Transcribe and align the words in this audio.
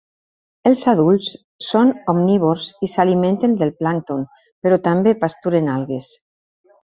Els 0.67 0.83
adults 0.91 1.27
són 1.65 1.91
omnívors 2.13 2.71
i 2.87 2.89
s'alimenten 2.93 3.53
del 3.59 3.73
plàncton, 3.83 4.25
però 4.65 4.79
també 4.89 5.13
pasturen 5.25 5.69
algues. 5.77 6.09